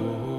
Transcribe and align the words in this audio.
Oh. 0.00 0.37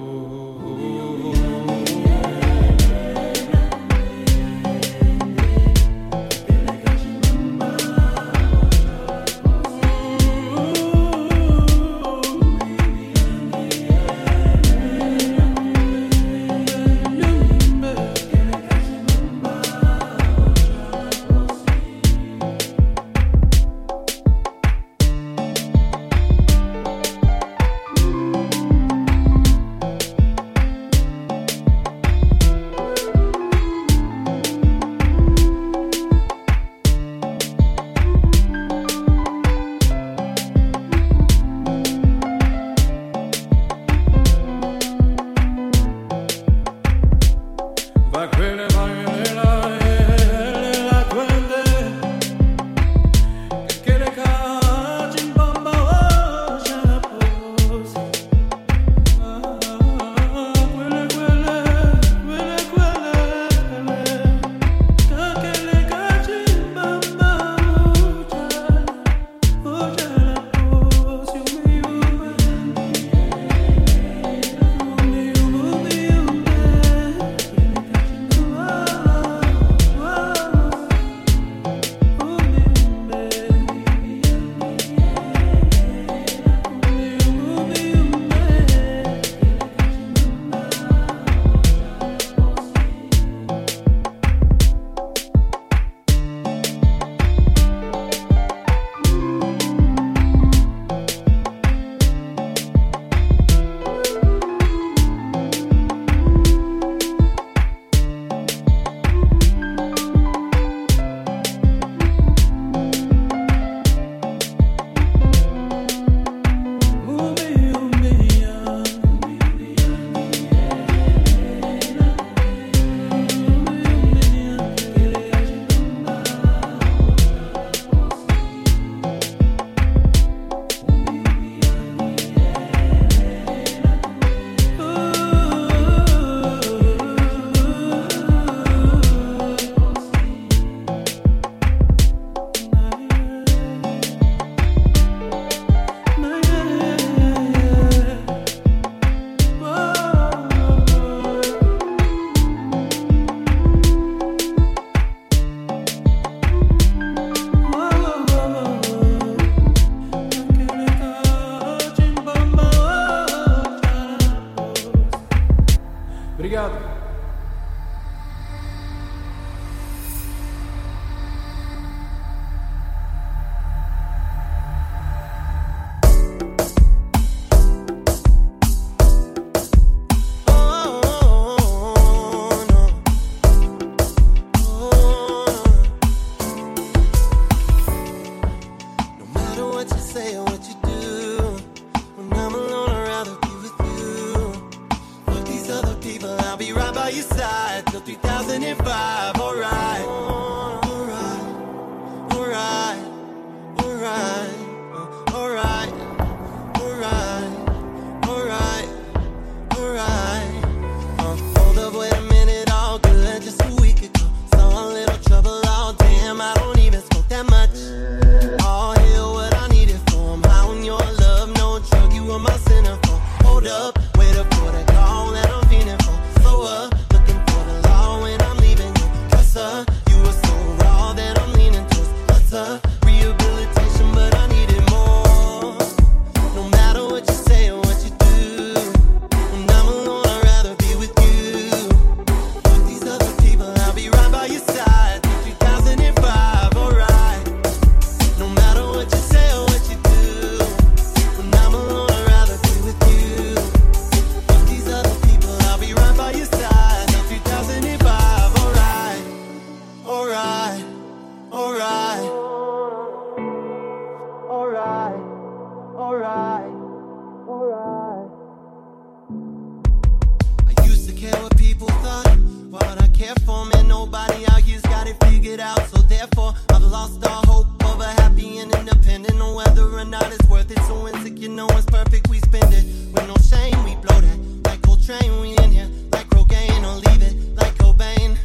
I've 276.70 276.84
lost 276.84 277.26
all 277.26 277.44
hope 277.46 277.86
of 277.86 278.00
a 278.02 278.08
happy 278.22 278.60
and 278.60 278.74
independent. 278.76 279.40
On 279.42 279.56
whether 279.56 279.88
or 279.88 280.06
not 280.06 280.32
it's 280.32 280.48
worth 280.50 280.72
it. 280.72 280.80
So 280.84 281.08
insecure, 281.08 281.50
no 281.50 281.66
one's 281.68 281.86
perfect. 281.86 282.30
We 282.30 282.40
spend 282.40 282.74
it 282.74 282.86
with 283.14 283.28
no 283.28 283.36
shame. 283.52 283.84
We 283.84 283.96
blow 283.96 284.20
that 284.22 284.38
like 284.66 284.82
Coltrane. 284.82 285.42
We 285.42 285.58
in 285.58 285.72
here 285.72 285.90
like 286.12 286.28
Rogaine. 286.30 286.84
Or 286.84 286.96
leave 287.08 287.22
it 287.22 287.56
like 287.56 287.76
Cobain. 287.76 288.38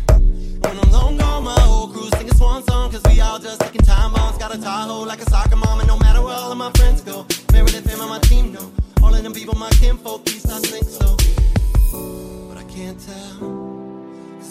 When 0.63 0.79
I'm 0.79 0.91
long 0.91 1.17
gone, 1.17 1.45
my 1.45 1.59
whole 1.61 1.89
crew 1.89 2.09
singing 2.17 2.35
swan 2.35 2.63
song. 2.65 2.91
Cause 2.91 3.03
we 3.09 3.21
all 3.21 3.39
just 3.39 3.61
taking 3.61 3.83
time 3.83 4.13
bombs. 4.13 4.39
Got 4.39 4.55
a 4.55 4.61
Tahoe 4.61 5.05
like 5.05 5.21
a 5.21 5.29
soccer 5.31 5.57
mom. 5.57 5.81
And 5.81 5.89
no 5.89 5.99
matter 5.99 6.23
where 6.23 6.35
all 6.35 6.53
of 6.53 6.59
my 6.59 6.71
friends 6.73 7.01
go, 7.03 7.27
Meredith 7.53 7.91
and 7.91 8.01
my 8.09 8.19
team 8.21 8.53
know. 8.53 8.73
All 9.03 9.15
of 9.15 9.23
them 9.23 9.33
people, 9.33 9.55
my 9.55 9.71
kinfolk, 9.71 10.25
these 10.25 10.47
I 10.47 10.59
think 10.61 10.87
so. 10.87 11.17
But 12.49 12.59
I 12.59 12.65
can't 12.65 12.99
tell. 12.99 13.64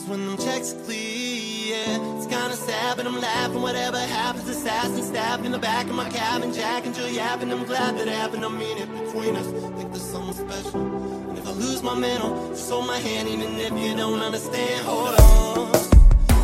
When 0.06 0.26
them 0.26 0.38
checks 0.38 0.74
clear, 0.86 0.98
yeah, 0.98 2.18
it's 2.18 2.28
kinda 2.28 2.56
sad, 2.58 2.98
but 2.98 3.08
I'm 3.08 3.22
laughing. 3.22 3.62
Whatever 3.62 3.98
happens, 3.98 4.50
assassin 4.50 5.02
stabbed 5.02 5.46
in 5.46 5.54
the 5.54 5.58
back 5.58 5.86
of 5.86 5.96
my 5.96 6.10
cabin, 6.10 6.54
Jack 6.54 6.86
and 6.86 6.94
Jill 6.94 7.08
yapping. 7.08 7.52
I'm 7.52 7.64
glad 7.64 7.98
that 7.98 8.10
happened. 8.10 8.44
I 8.44 8.50
mean 8.50 8.78
it 8.78 8.90
between 8.94 9.38
us. 9.38 9.48
Think 9.78 9.92
there's 9.92 10.04
something 10.04 10.34
special. 10.48 10.82
And 11.30 11.38
if 11.38 11.48
I 11.48 11.52
lose 11.52 11.82
my 11.82 11.96
mental, 11.96 12.50
just 12.50 12.70
hold 12.70 12.86
my 12.86 12.98
hand, 12.98 13.30
even 13.30 13.58
if 13.58 13.72
you 13.72 13.96
don't 13.96 14.20
understand. 14.20 14.86
Hold 14.86 15.20
on. 15.20 15.72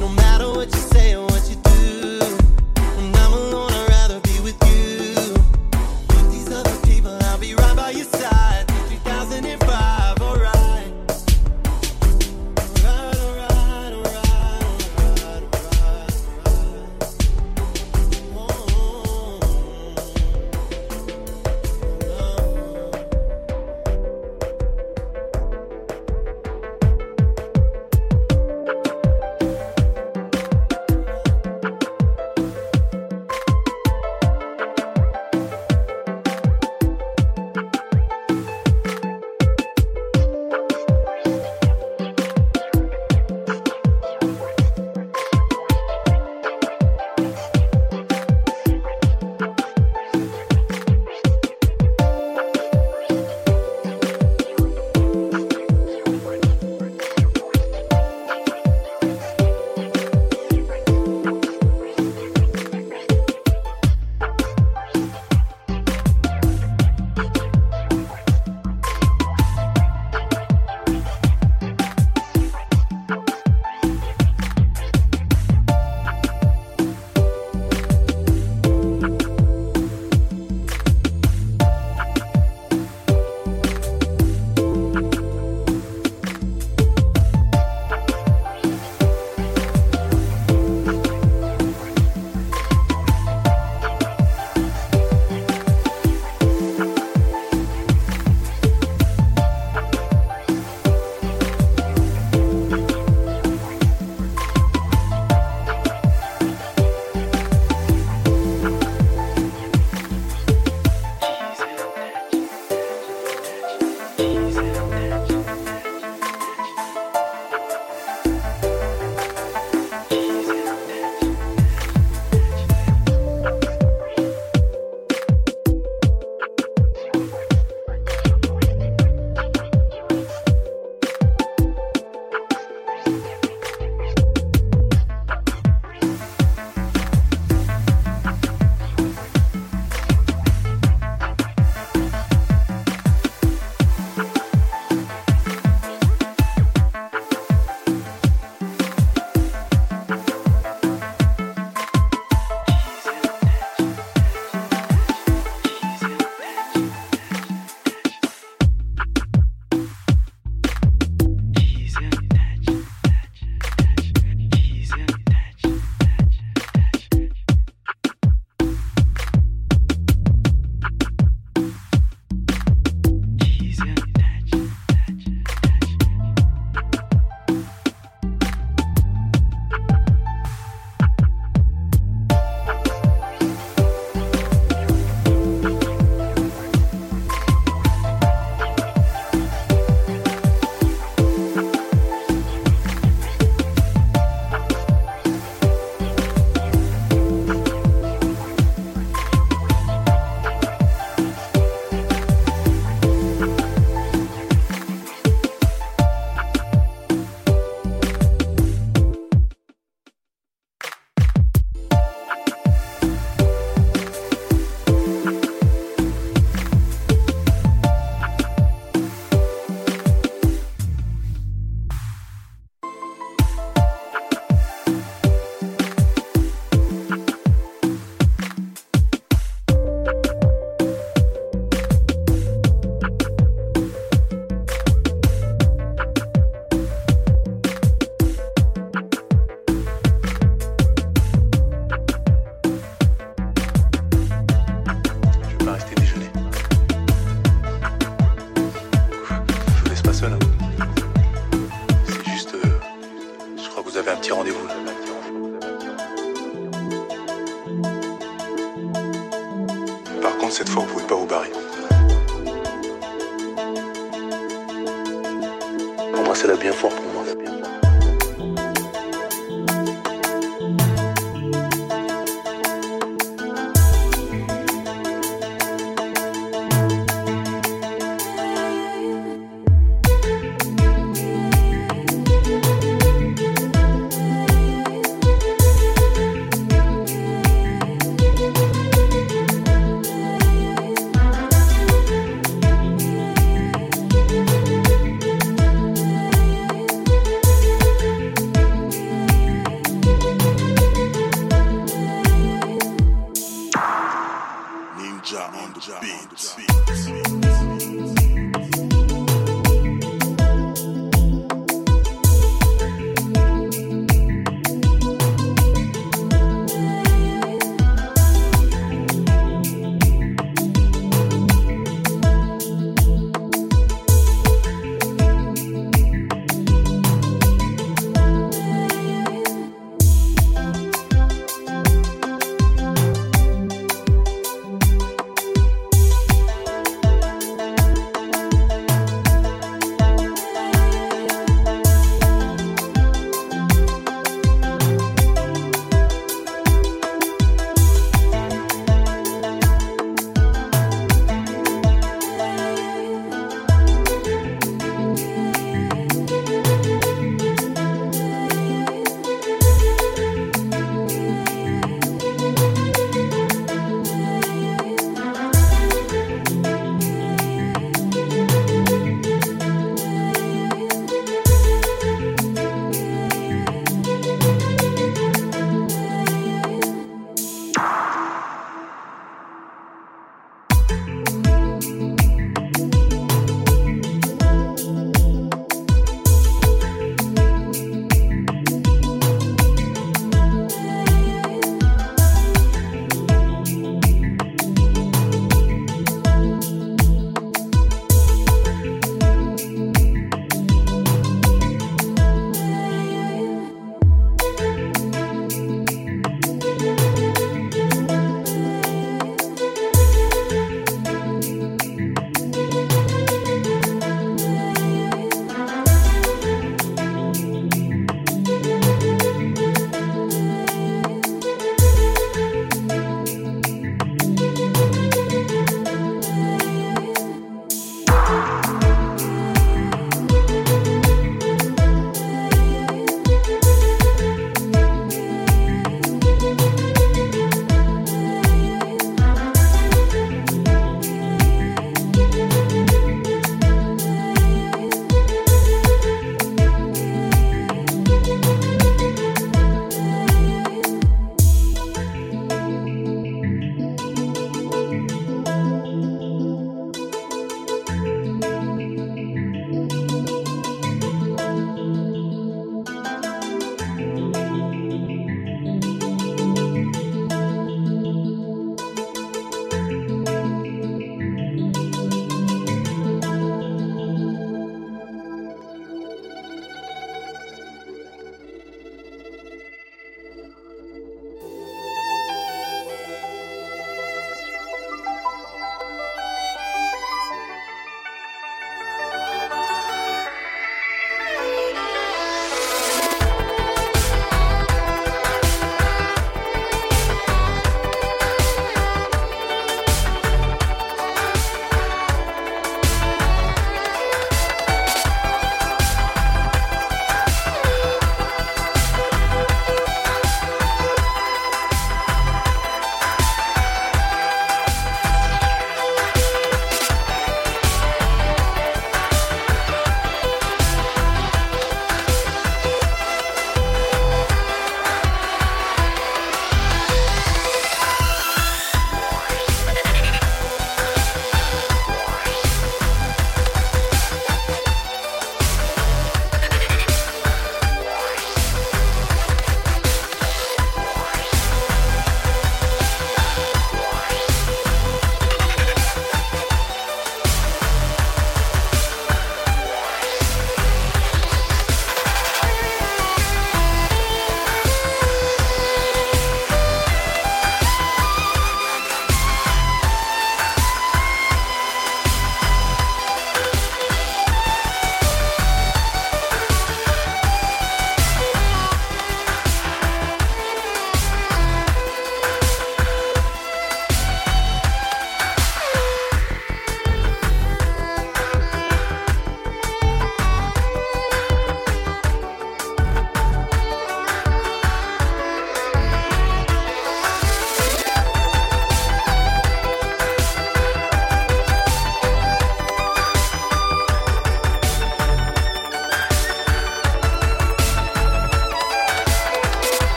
No 0.00 0.08
matter 0.08 0.48
what 0.50 0.74
you 0.74 0.80
say 0.80 1.14
or 1.14 1.24
what 1.24 1.48
you 1.48 1.56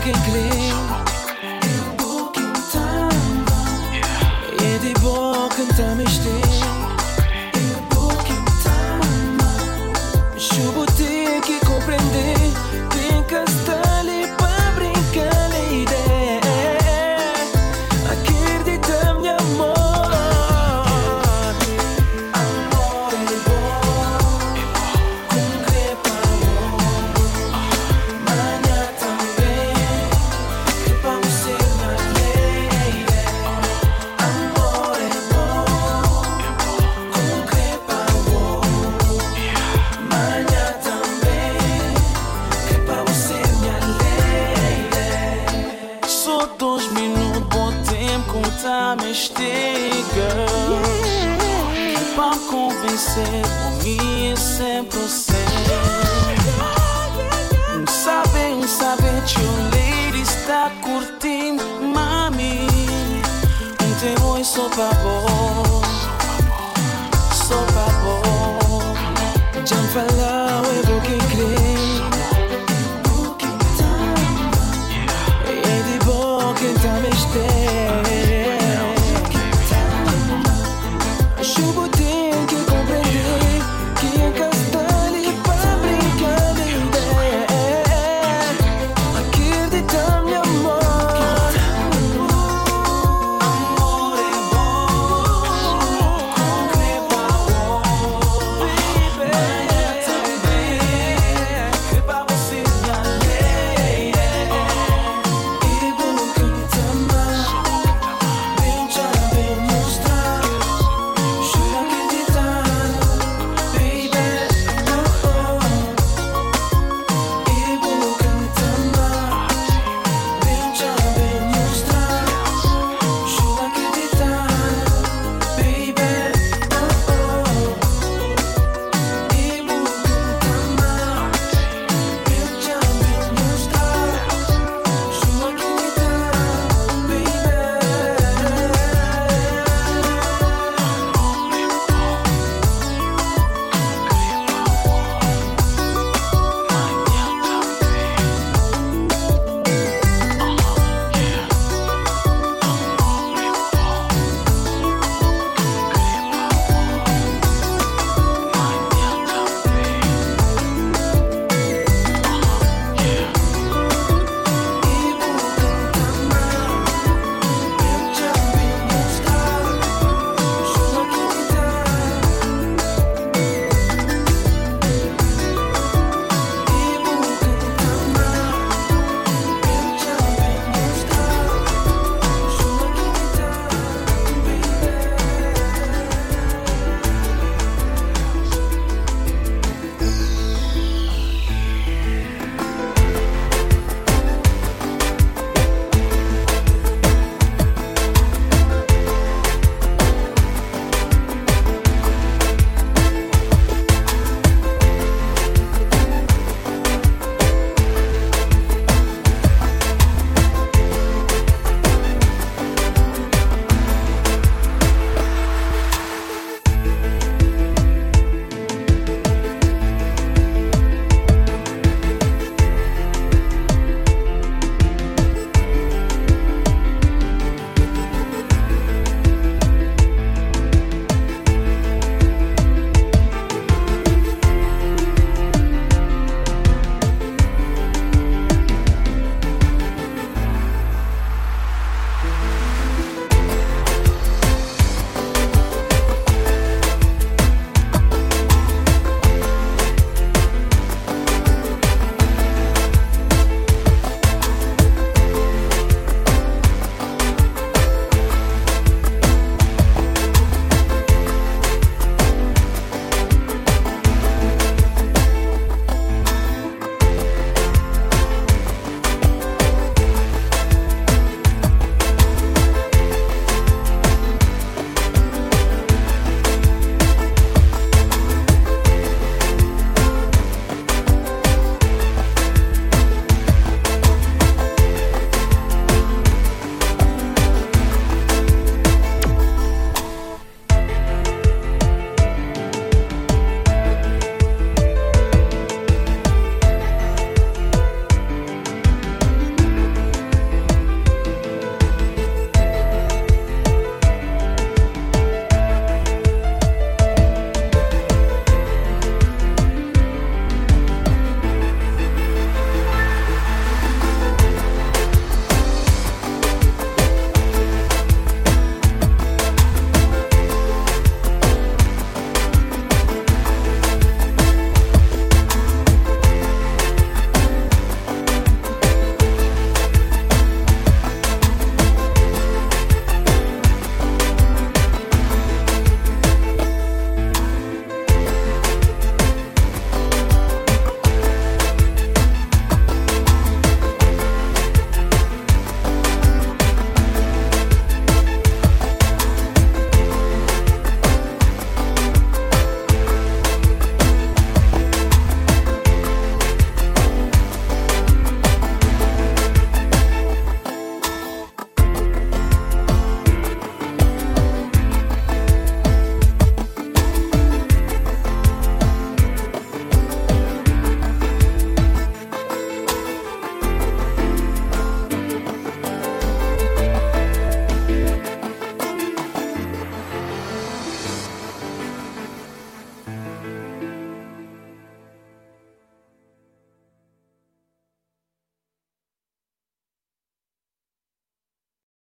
falar 0.00 0.46
é 0.46 0.49